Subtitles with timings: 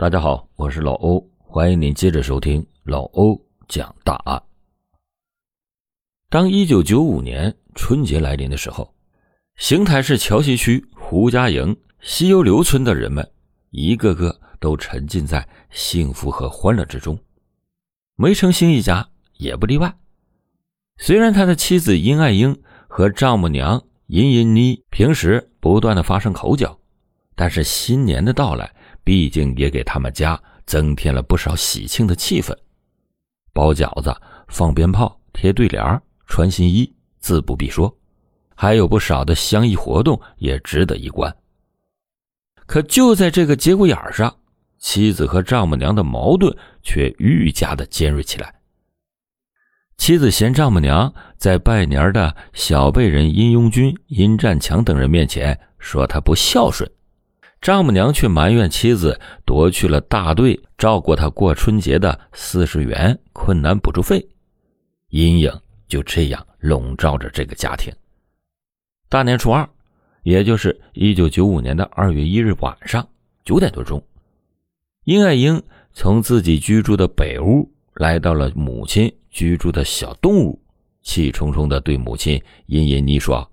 [0.00, 4.42] 大家好，我是老欧，欢迎您接着收听老欧讲大案。
[6.30, 8.94] 当一九九五年春节来临的时候，
[9.56, 13.30] 邢台市桥西区胡家营西游刘村的人们，
[13.72, 17.18] 一个个都沉浸在幸福和欢乐之中。
[18.16, 19.06] 梅成兴一家
[19.36, 19.94] 也不例外。
[20.96, 22.58] 虽然他的妻子殷爱英
[22.88, 26.78] 和丈母娘殷殷妮平时不断的发生口角，
[27.34, 28.74] 但是新年的到来。
[29.04, 32.56] 毕竟也给他们家增添了不少喜庆的气氛，
[33.52, 34.14] 包饺子、
[34.48, 37.94] 放鞭炮、贴对联、穿新衣，自不必说，
[38.54, 41.34] 还有不少的相谊活动也值得一观。
[42.66, 44.34] 可就在这个节骨眼上，
[44.78, 48.54] 妻子和丈母娘的矛盾却愈加的尖锐起来。
[49.96, 56.90] 妻子嫌丈母娘在拜年的小辈人殷庸军、殷占强等人面前说他不孝顺。
[57.60, 64.26] 丈母娘却埋怨妻子夺去了大队照顾她过春节的四十元困难补助费，
[65.10, 65.52] 阴影
[65.86, 67.92] 就这样笼罩着这个家庭。
[69.10, 69.68] 大年初二，
[70.22, 73.06] 也就是一九九五年的二月一日晚上
[73.44, 74.02] 九点多钟，
[75.04, 75.62] 殷爱英
[75.92, 80.58] 从自己居住的北屋来到了母亲居住的小东屋，
[81.02, 83.46] 气冲冲地对母亲殷殷妮说：“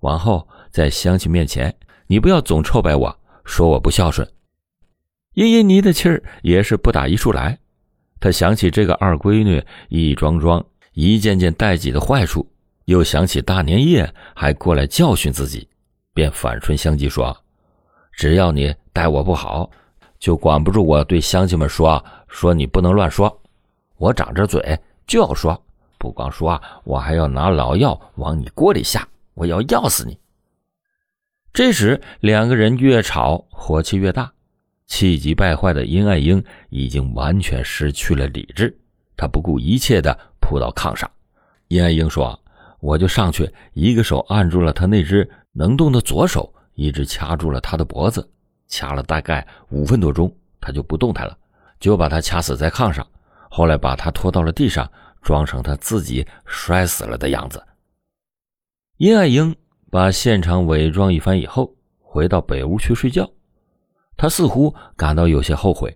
[0.00, 1.74] 往后在乡亲面前，
[2.06, 4.26] 你不要总臭白我。”说我不孝顺，
[5.34, 7.58] 殷殷妮的气儿也是不打一处来。
[8.20, 12.48] 她想起这个二闺女一桩桩、一件件带己的坏处，
[12.84, 15.68] 又想起大年夜还过来教训自己，
[16.14, 17.36] 便反唇相讥说
[18.12, 19.68] ：“只要你待我不好，
[20.20, 23.40] 就管不住我对乡亲们说，说你不能乱说。
[23.96, 25.60] 我长着嘴就要说，
[25.98, 30.16] 不光说，我还要拿老药往你锅里下，我要药死你。”
[31.52, 34.32] 这时，两个人越吵，火气越大，
[34.86, 38.74] 气急败坏的殷爱英已经完全失去了理智。
[39.18, 41.10] 他不顾一切的扑到炕上。
[41.68, 42.38] 殷爱英说
[42.80, 48.26] ：“我就上去，一个手按住了他那只能动的左手，一直掐住了他的脖子，
[48.66, 51.36] 掐了大概五分多钟，他就不动弹了，
[51.78, 53.06] 就把他掐死在炕上。
[53.50, 57.62] 后来把他拖到了地上，装成他自己摔死了的样子。”
[58.96, 59.54] 殷爱英。
[59.92, 61.70] 把现场伪装一番以后，
[62.00, 63.30] 回到北屋去睡觉。
[64.16, 65.94] 他似乎感到有些后悔，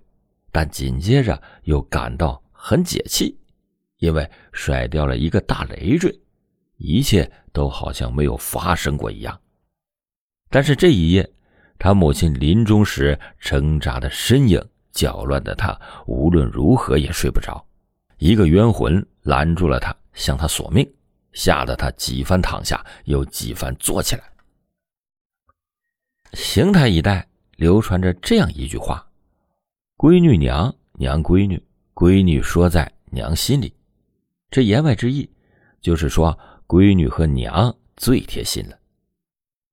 [0.53, 3.34] 但紧接着又感到很解气，
[3.97, 6.15] 因为甩掉了一个大累赘，
[6.77, 9.41] 一切都好像没有发生过一样。
[10.51, 11.27] 但是这一夜，
[11.78, 15.75] 他母亲临终时挣扎的身影搅乱的他
[16.07, 17.67] 无论如何也睡不着。
[18.19, 20.87] 一个冤魂拦住了他，向他索命。
[21.37, 24.25] 吓得他几番躺下，又几番坐起来。
[26.33, 29.07] 邢台一带流传着这样一句话
[29.99, 33.71] ：“闺女娘，娘闺女，闺女说在娘心里。”
[34.51, 35.31] 这言外之意
[35.83, 36.37] 就是说，
[36.67, 38.79] 闺女和娘最贴心了。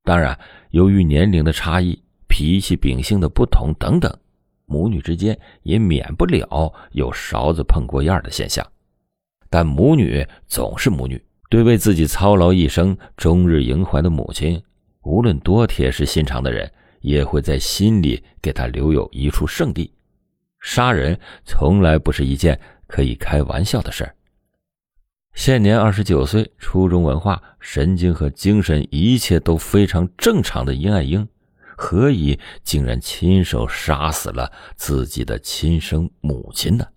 [0.04, 0.38] 当然，
[0.72, 1.98] 由于年龄的差异、
[2.28, 4.14] 脾气秉性的不同等等，
[4.66, 8.70] 母女之间也免不了有勺子碰过沿的现象。
[9.50, 11.24] 但母女总是母女。
[11.54, 14.60] 对为自己操劳一生、终日萦怀的母亲，
[15.04, 19.94] 无论多铁石心肠的人，也会在心里给他留有一处圣地。
[20.62, 21.16] 杀人
[21.46, 24.16] 从来不是一件可以开玩笑的事儿。
[25.36, 31.28] 现年二十九岁，初中文化，神经和精神一切都非常正常的殷爱英，
[31.78, 36.88] 何以竟然亲手杀死了自己的亲生母亲呢？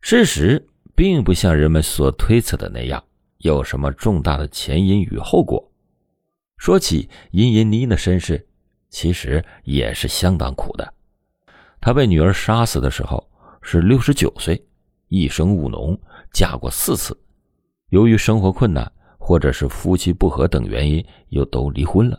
[0.00, 0.66] 事实。
[0.96, 3.04] 并不像人们所推测的那样，
[3.38, 5.62] 有什么重大的前因与后果。
[6.56, 8.44] 说起殷银妮的身世，
[8.88, 10.94] 其实也是相当苦的。
[11.82, 13.22] 她被女儿杀死的时候
[13.60, 14.66] 是六十九岁，
[15.08, 16.00] 一生务农，
[16.32, 17.14] 嫁过四次，
[17.90, 22.18] 由于生活困难或者是夫妻不和等原因，又都离婚了。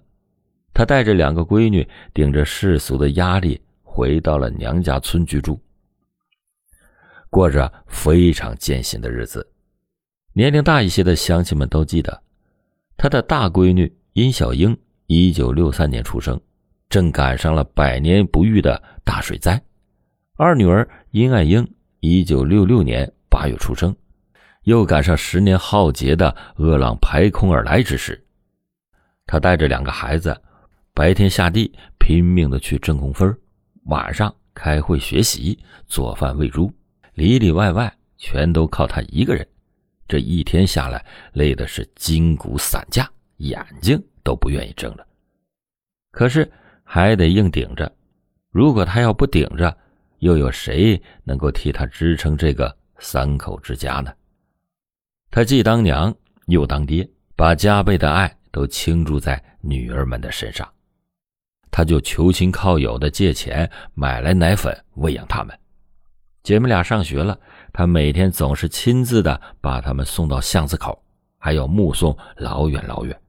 [0.72, 5.60] 她带着两个闺女，顶着世俗的压力，回到了娘家村居住。
[7.30, 9.48] 过着非常艰辛的日子。
[10.34, 12.22] 年龄大一些的乡亲们都记得，
[12.96, 14.78] 他的大闺女殷小英，
[15.08, 16.40] 一九六三年出生，
[16.90, 19.60] 正赶上了百年不遇的大水灾；
[20.36, 21.68] 二女儿殷爱英，
[22.00, 23.96] 一九六六年八月出生，
[24.64, 28.24] 又赶上十年浩劫的恶浪排空而来之时。
[29.26, 30.40] 他带着两个孩子，
[30.94, 33.36] 白天下地拼命的去挣工分，
[33.86, 35.58] 晚上开会学习，
[35.88, 36.72] 做饭喂猪。
[37.18, 39.46] 里里外外全都靠他一个人，
[40.08, 41.04] 这一天下来
[41.34, 45.04] 累的是筋骨散架，眼睛都不愿意睁了。
[46.12, 46.48] 可是
[46.84, 47.92] 还得硬顶着，
[48.52, 49.76] 如果他要不顶着，
[50.20, 54.14] 又有谁能够替他支撑这个三口之家呢？
[55.32, 56.16] 他既当娘
[56.46, 60.72] 又当爹，把加倍的爱都倾注在女儿们的身上。
[61.72, 65.60] 他就求亲靠友的借钱买来奶粉喂养他们。
[66.48, 67.38] 姐妹俩上学了，
[67.74, 71.04] 他每天总是亲自的把他们送到巷子口，
[71.38, 73.20] 还要目送老远老远。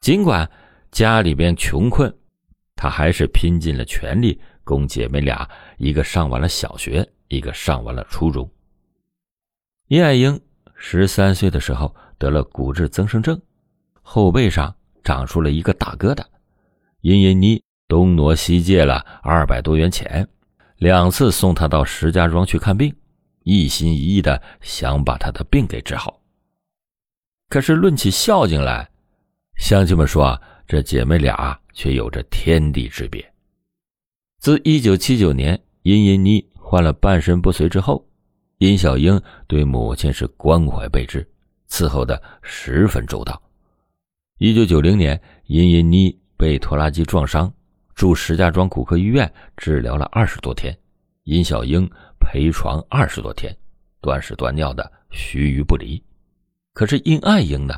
[0.00, 0.50] 尽管
[0.90, 2.10] 家里边穷困，
[2.74, 5.46] 他还是拼尽了全力供姐妹俩，
[5.76, 8.50] 一个上完了小学，一个上完了初中。
[9.88, 10.40] 叶爱英
[10.74, 13.38] 十三岁的时候得了骨质增生症，
[14.00, 14.74] 后背上
[15.04, 16.24] 长出了一个大疙瘩。
[17.02, 20.26] 殷殷妮东挪西借了二百多元钱，
[20.78, 22.94] 两次送他到石家庄去看病，
[23.44, 26.20] 一心一意的想把他的病给治好。
[27.48, 28.88] 可是论起孝敬来，
[29.56, 33.32] 乡亲们说啊这姐妹俩却有着天地之别。
[34.38, 38.06] 自一九七九年殷殷妮患了半身不遂之后，
[38.58, 41.26] 殷小英对母亲是关怀备至，
[41.70, 43.40] 伺候的十分周到。
[44.38, 46.18] 一九九零年，殷殷妮。
[46.38, 47.50] 被拖拉机撞伤，
[47.96, 50.76] 住石家庄骨科医院治疗了二十多天。
[51.24, 51.90] 殷小英
[52.20, 53.56] 陪床二十多天，
[54.02, 56.00] 断屎断尿的，须臾不离。
[56.74, 57.74] 可是殷爱英呢，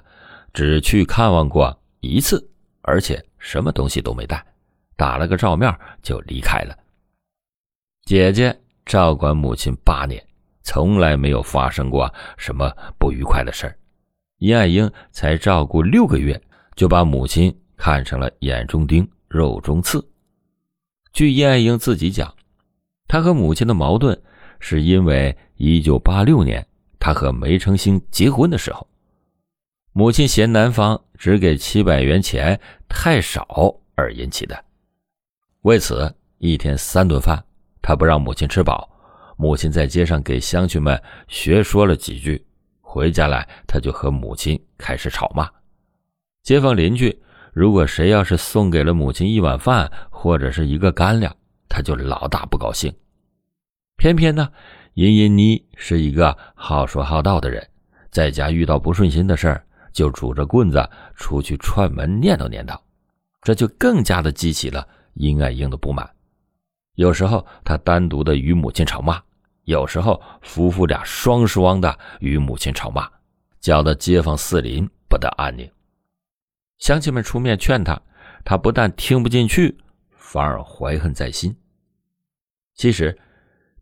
[0.52, 2.46] 只去看望过一次，
[2.82, 4.44] 而且什么东西都没带，
[4.96, 5.72] 打了个照面
[6.02, 6.76] 就离开了。
[8.02, 8.54] 姐姐
[8.84, 10.22] 照管母亲八年，
[10.62, 13.78] 从来没有发生过什么不愉快的事儿。
[14.38, 16.38] 殷爱英才照顾六个月，
[16.74, 17.56] 就把母亲。
[17.80, 20.06] 看成了眼中钉、肉中刺。
[21.12, 22.34] 据叶爱英自己讲，
[23.06, 24.20] 她和母亲的矛盾
[24.60, 26.66] 是因为1986年
[26.98, 28.86] 她和梅成兴结婚的时候，
[29.92, 34.64] 母亲嫌男方只给七百元钱太少而引起的。
[35.62, 37.44] 为此，一天三顿饭，
[37.82, 38.88] 他不让母亲吃饱，
[39.36, 42.46] 母亲在街上给乡亲们学说了几句，
[42.80, 45.50] 回家来他就和母亲开始吵骂，
[46.42, 47.20] 街坊邻居。
[47.58, 51.34] 如果谁要是送给了母亲一碗饭或者是一个干粮，
[51.68, 52.94] 他就老大不高兴。
[53.96, 54.48] 偏偏呢，
[54.94, 57.68] 殷殷妮是一个好说好道的人，
[58.12, 62.78] 在家遇到不顺心的事儿，就拄着棍子出去串门念叨念叨，
[63.42, 66.08] 这就更加的激起了殷爱英的不满。
[66.94, 69.20] 有时候他单独的与母亲吵骂，
[69.64, 73.10] 有时候夫妇俩双双的与母亲吵骂，
[73.58, 75.68] 搅得街坊四邻不得安宁。
[76.78, 78.00] 乡亲们出面劝他，
[78.44, 79.76] 他不但听不进去，
[80.16, 81.54] 反而怀恨在心。
[82.74, 83.18] 其实，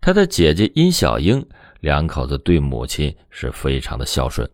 [0.00, 1.46] 他的姐姐殷小英
[1.80, 4.48] 两口子对母亲是非常的孝顺，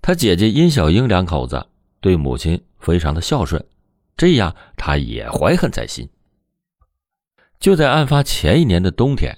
[0.00, 1.66] 他姐姐殷小英两口子
[2.00, 3.62] 对母亲非常的孝顺，
[4.16, 6.08] 这样他也怀恨在心。
[7.60, 9.36] 就在案发前一年的冬天，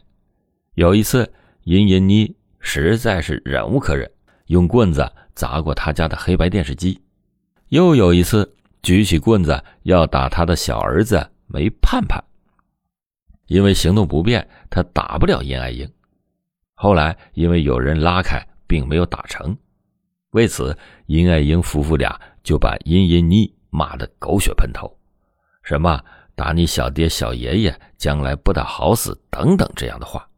[0.74, 1.32] 有一次，
[1.64, 4.08] 殷殷妮实在是忍无可忍，
[4.46, 7.00] 用棍子砸过他家的黑白电视机。
[7.68, 12.22] 又有一次，举起棍子要打他的小儿子梅盼盼，
[13.46, 15.90] 因为行动不便，他打不了殷爱英。
[16.74, 19.56] 后来因为有人拉开，并没有打成，
[20.30, 20.76] 为此
[21.06, 24.96] 殷爱英夫妇俩就把殷殷妮骂得狗血喷头，
[25.62, 26.00] 什么
[26.36, 30.28] 打你小爹小爷爷将来不得好死等等这样的话。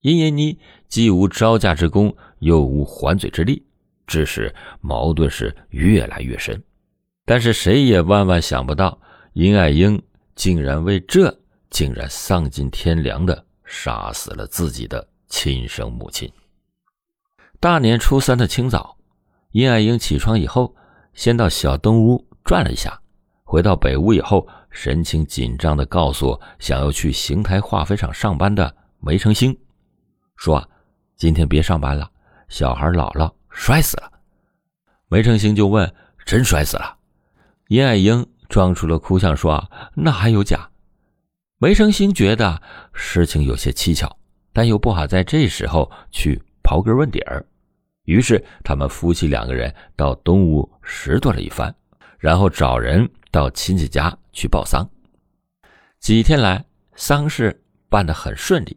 [0.00, 3.64] 殷殷妮既无招架之功，又无还嘴之力。
[4.06, 6.62] 致使矛盾是越来越深，
[7.24, 9.00] 但是谁也万万想不到，
[9.32, 10.00] 殷爱英
[10.34, 11.34] 竟然为这
[11.70, 16.30] 竟然丧尽天良的杀死了自己的亲生母亲。
[17.60, 18.96] 大年初三的清早，
[19.52, 20.74] 殷爱英起床以后，
[21.14, 23.00] 先到小东屋转了一下，
[23.44, 29.56] 回到北屋以后，神情紧张的告诉想要去邢台化肥厂上班的梅成兴，
[30.36, 30.68] 说
[31.16, 32.10] ：“今天别上班了，
[32.48, 34.10] 小孩姥姥。”摔死了，
[35.08, 35.94] 梅成兴就问
[36.26, 36.98] ：“真摔死了？”
[37.68, 40.70] 殷爱英装出了哭相说：“那还有假？”
[41.58, 42.60] 梅成兴觉得
[42.92, 44.10] 事情有些蹊跷，
[44.52, 47.46] 但又不好在这时候去刨根问底儿，
[48.04, 51.72] 于是他们夫妻两个人到东屋拾掇了一番，
[52.18, 54.88] 然后找人到亲戚家去报丧。
[56.00, 56.64] 几天来，
[56.96, 58.76] 丧事办得很顺利，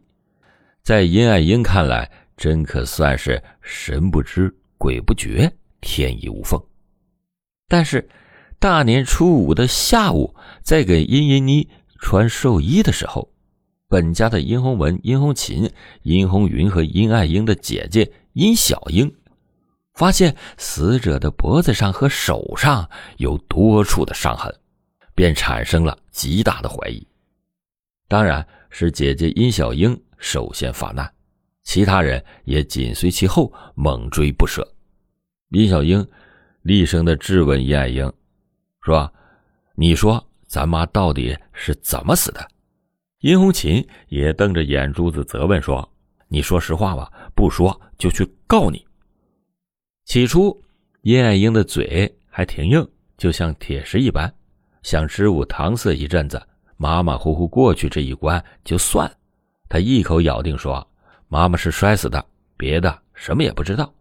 [0.82, 4.54] 在殷爱英看来，真可算是神不知。
[4.86, 6.62] 鬼不觉，天衣无缝。
[7.66, 8.08] 但是，
[8.60, 13.28] 大年初五的下午，在给殷殷妮穿寿衣的时候，
[13.88, 15.68] 本家的殷红文、殷红琴、
[16.04, 19.12] 殷红云和殷爱英的姐姐殷小英，
[19.94, 24.54] 发现死者的脖子上和手上有多处的伤痕，
[25.16, 27.04] 便产生了极大的怀疑。
[28.06, 31.12] 当然是姐姐殷小英首先发难，
[31.64, 34.64] 其他人也紧随其后，猛追不舍。
[35.50, 36.04] 殷小英
[36.62, 38.12] 厉声的质问殷爱英，
[38.80, 39.12] 说
[39.76, 42.48] ：“你说咱妈到底是怎么死的？”
[43.20, 45.88] 殷红琴也瞪着眼珠子责问说
[46.26, 48.84] ：“你说实话吧，不说就去告你。”
[50.04, 50.60] 起初，
[51.02, 52.86] 殷爱英的嘴还挺硬，
[53.16, 54.32] 就像铁石一般，
[54.82, 56.40] 想支吾搪塞一阵子，
[56.76, 59.08] 马马虎虎过去这一关就算。
[59.68, 60.84] 他一口咬定说
[61.28, 62.24] ：“妈妈是摔死的，
[62.56, 63.92] 别的什么也不知道。”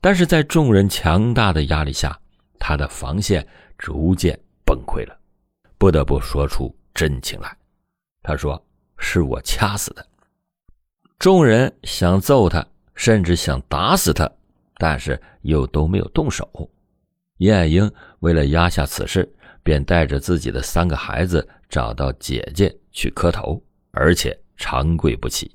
[0.00, 2.18] 但是在众人强大的压力下，
[2.58, 5.18] 他的防线逐渐崩溃了，
[5.76, 7.56] 不得不说出真情来。
[8.22, 8.62] 他说
[8.98, 10.06] ：“是我掐死的。”
[11.18, 12.64] 众人想揍他，
[12.94, 14.30] 甚至想打死他，
[14.76, 16.70] 但是又都没有动手。
[17.38, 17.90] 叶爱英
[18.20, 19.28] 为了压下此事，
[19.62, 25.50] 便带着自己的三个孩子找到姐姐去磕头，而且长跪不起。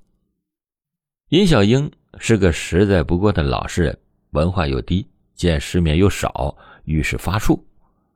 [1.29, 3.97] 殷小英是个实在不过的老实人。
[4.33, 7.59] 文化又低，见世面又少，遇事发怵。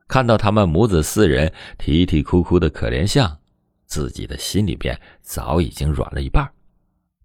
[0.07, 3.37] 看到他们母子四人啼啼哭哭的可怜相，
[3.85, 6.49] 自己的心里边早已经软了一半。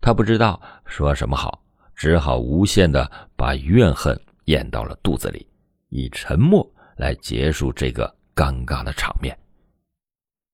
[0.01, 1.63] 他不知道说什么好，
[1.95, 5.47] 只好无限的把怨恨咽到了肚子里，
[5.91, 9.39] 以沉默来结束这个尴尬的场面。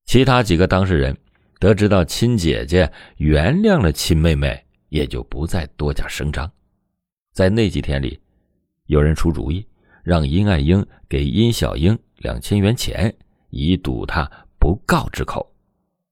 [0.05, 1.17] 其他几个当事人
[1.59, 6.51] 得知到亲姐姐原谅了亲妹妹，也就不再多加声张。
[7.33, 8.21] 在那几天里。
[8.89, 9.67] 有人出主意，
[10.03, 13.15] 让殷爱英给殷小英两千元钱，
[13.51, 14.27] 以堵他
[14.59, 15.47] 不告之口；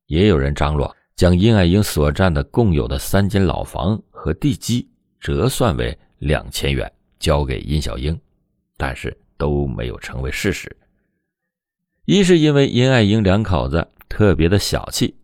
[0.09, 4.87] 也有人张罗将殷爱英所占的共有的三间老房和地基
[5.19, 8.19] 折算为两千元，交给殷小英，
[8.77, 10.71] 但是都没有成为事实。
[12.05, 15.17] 一是因为殷爱英两口子特别的小气，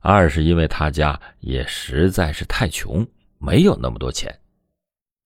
[0.00, 3.04] 二是因为他家也实在是太穷，
[3.38, 4.32] 没有那么多钱。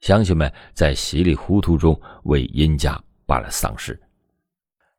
[0.00, 4.00] 乡亲们在稀里糊涂中为殷家办了丧事。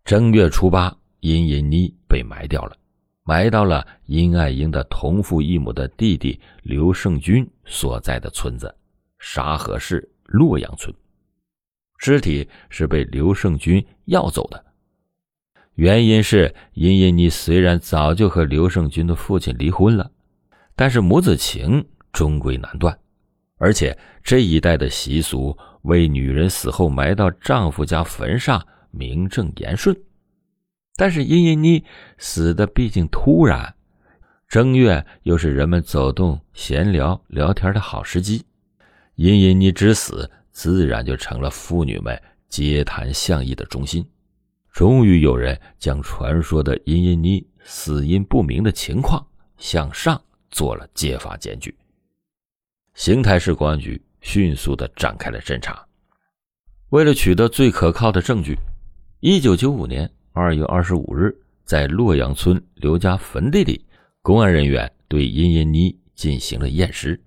[0.04, 2.76] 正月初八，殷银妮被埋掉了，
[3.24, 8.74] 埋到了殷爱英的同父异母的弟弟刘胜军所在的村子
[9.20, 10.94] 沙河市洛阳村。
[11.98, 14.66] 尸体是被刘胜军要走的，
[15.76, 20.10] 原因是殷银妮虽然早就和刘胜军的父亲离婚了，
[20.76, 22.98] 但是母子情终归难断。
[23.60, 29.96] 而且这一代的习俗为女人死后埋到丈夫家坟上名正言顺，
[30.96, 31.84] 但是殷银妮
[32.18, 33.76] 死的毕竟突然，
[34.48, 38.44] 正月又是人们走动闲聊聊天的好时机，
[39.16, 44.04] 殷银妮之死自然就成了妇女们街谈巷议的中心。
[44.72, 49.26] 终于有人将传说的殷银妮死因不明的情况
[49.58, 51.76] 向上做了揭发检举。
[53.00, 55.88] 邢台市公安局迅速的展开了侦查。
[56.90, 58.58] 为了取得最可靠的证据，
[59.22, 63.86] 一九九五年二月二十五日，在洛阳村刘家坟地里，
[64.22, 67.18] 公安人员对殷银妮进行了验尸。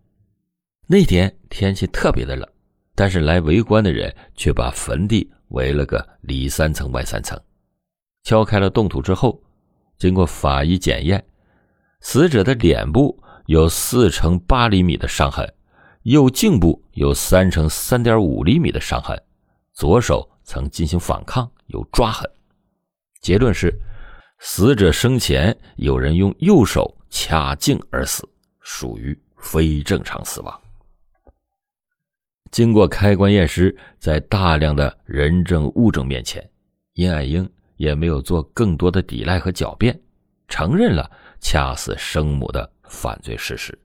[0.87, 2.47] 那天天气特别的冷，
[2.95, 7.41] 但是来围观的人却把坟地围了个里三层外三层。
[8.25, 9.43] 敲开了冻土之后，
[9.97, 11.25] 经过法医检验，
[12.03, 15.51] 死者的脸部有四乘八厘米的伤痕。
[16.03, 19.17] 右颈部有三乘三点五厘米的伤痕，
[19.73, 22.29] 左手曾进行反抗，有抓痕。
[23.21, 23.73] 结论是，
[24.41, 28.29] 死者生前有人用右手掐颈而死，
[28.61, 30.61] 属于非正常死亡。
[32.51, 36.47] 经过开棺验尸，在大量的人证物证面前，
[36.95, 39.99] 殷爱英也没有做更多的抵赖和狡辩，
[40.49, 41.09] 承认了
[41.41, 43.79] 掐死生母的犯罪事实。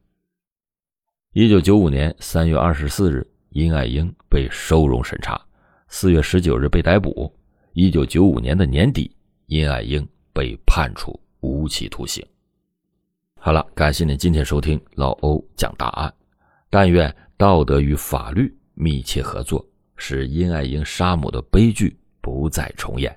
[1.40, 5.40] 一九九五年三月二十四日，殷爱英被收容审查，
[5.88, 7.32] 四月十九日被逮捕。
[7.74, 9.16] 一九九五年的年底，
[9.46, 10.04] 殷爱英
[10.34, 12.26] 被判处无期徒刑。
[13.40, 16.12] 好了，感谢您今天收听老欧讲大案。
[16.72, 19.64] 但愿道德与法律密切合作，
[19.96, 23.16] 使殷爱英杀母的悲剧不再重演。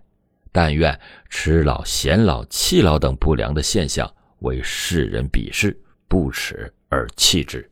[0.53, 0.95] 但愿
[1.31, 5.75] 吃老、嫌老、弃老等不良的现象为世人鄙视，
[6.07, 7.67] 不耻而弃之。